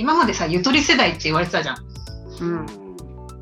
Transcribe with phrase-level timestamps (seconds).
[0.00, 1.76] 今までさゆとり世代って言われてたじゃん。
[2.40, 2.66] うん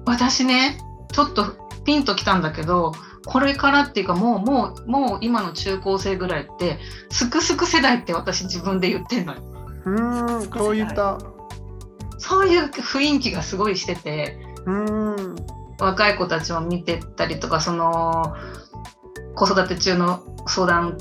[0.04, 0.78] 私ね
[1.12, 2.92] ちょっとピンときたんだけど
[3.26, 6.78] これからっていうかもうもうもう今の中高生ぐらいって
[7.10, 9.42] すくすく世代って私自分で言ってんのよ。
[9.84, 11.18] うんこういった
[12.18, 15.36] そういう雰囲気がすごいしててうん
[15.78, 18.34] 若い子たちを見てたりとかその
[19.36, 20.98] 子育て中の相談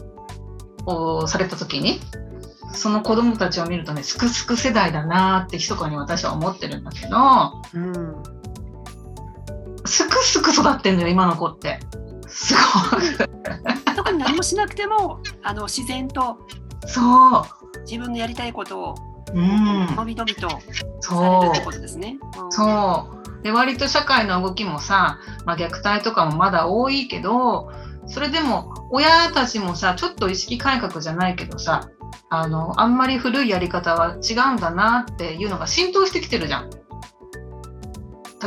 [0.86, 2.00] をされた時に
[2.74, 7.18] その子供たちを見るとねすくすく世代だなって密かに私は思ってるんだけど
[7.74, 8.38] うん
[9.88, 11.80] すくすく育ってんのよ今の子って。
[12.28, 13.96] すごい。
[13.96, 16.38] 特に何もしなくてもあの自然と
[16.86, 17.44] そう。
[17.82, 18.96] 自分のやりたいことを
[19.34, 19.96] うん。
[19.96, 20.64] のびのびとされ
[21.00, 22.20] そうるってことですね。
[22.44, 23.44] うんそう。
[23.44, 27.72] で割と社会の動きもさ、まあ、虐待とかもまだ多いけど
[28.08, 31.90] それでも親たちもさちょっと意識改革じゃないけどさ
[32.30, 36.70] あのあんまり古いやり方は違うんだなっていうのが浸透してきてるじゃん。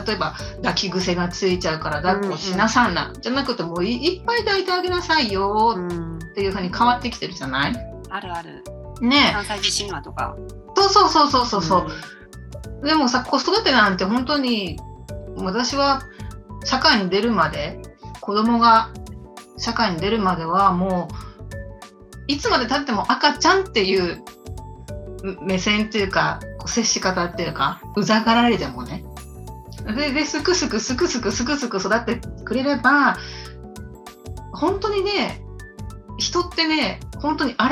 [0.07, 5.75] 例えば抱き癖がついちゃうから抱っこしなさんな、じゃなくてもういいっぱい抱いてあげなさいよ。
[5.77, 6.17] うん。
[6.17, 7.73] っていう風に変わってきてるじゃない？
[8.09, 8.63] あるある。
[9.01, 10.37] ね関西地震話とか。
[10.77, 11.87] そうそうそうそうそうそ
[12.83, 14.79] う、でもさ子育てなんて本当に
[15.37, 16.03] 私は
[16.65, 17.81] 社会に出るまで
[18.21, 18.91] 子供が
[19.59, 21.15] 社会に出るまではもう
[22.31, 24.23] いつまでたっても赤ちゃんっていう
[25.43, 29.05] 目線っていうか接し方っていうかうざがられてもね。
[29.97, 33.17] でですくすくすくすくすくすく育ってくれれば
[34.53, 35.43] 本当にね
[36.19, 37.65] 人ってね本当に抗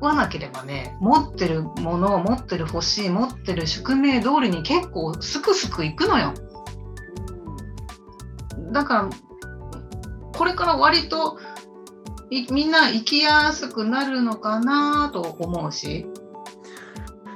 [0.00, 6.34] わなければね持ってるものを持ってる欲しい持ってる宿命通りに結構すくすくいくのよ。
[8.72, 9.10] だから
[10.36, 11.38] これから割と
[12.30, 16.06] みんな生きやすくなるのかなと思うし。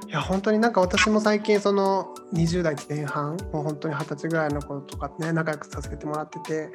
[0.09, 6.69] いや本当になんか私も最近その20代前半もう本当に二十歳ぐらいの子とかね仲良くさせてもらってて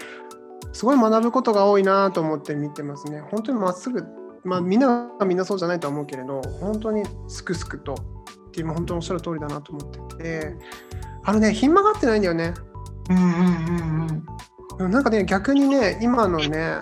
[0.74, 3.22] すごい学ぶことが多いなと思って見てますね。
[3.30, 4.04] 本当にまっすぐ
[4.44, 10.56] まあみんながみんなそうじゃないとは思うけれど本当にすくすくとっていう本当におっしゃる通りだなと思ってて。
[11.28, 12.54] あのねひん曲がってないんだよね。
[13.10, 14.26] うんうんうん。
[14.80, 16.78] うんなんかね逆にね今のね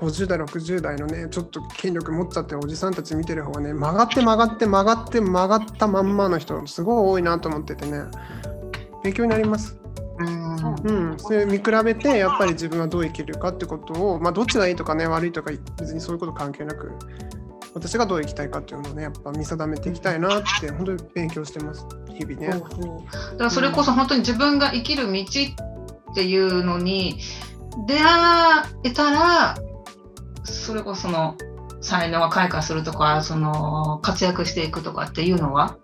[0.00, 8.02] 50代60代のねちょっと権力持っちゃってるおじさんたち見てる方がね曲がって曲がって曲がって曲がったまんまの人すごい多いなと思っててね。
[9.02, 9.78] 勉強になります。
[10.18, 10.74] うん。
[11.10, 11.18] うん。
[11.18, 16.92] そ見比べてやっぱり自分はどう生きるかってことを、まあ、どっちがいいとかね悪いとか別にそういうこと関係なく
[17.74, 21.86] 私がどう生きたいかっていうのをねやっぱ見定めていきたいなって本当に勉強してます。
[22.08, 22.48] 日々ね。
[22.48, 22.68] だか
[23.38, 25.24] らそれこそ本当に自分が生きる道
[26.12, 27.20] っていうのに
[27.86, 29.56] 出会えたら
[30.52, 31.36] それこそその
[31.80, 35.78] 才能が開花するとかその活躍していくとかっていうのは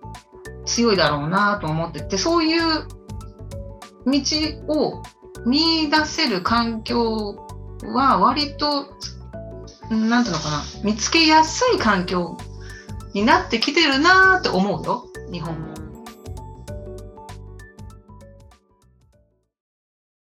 [0.64, 2.62] 強いだろうなと思っててそういう
[4.06, 4.20] 道
[4.68, 5.02] を
[5.46, 7.36] 見出せる環境
[7.84, 8.86] は割と
[9.90, 12.36] なんていうのかな見つけやすい環境
[13.12, 15.83] になってきてるなって思うよ日本も。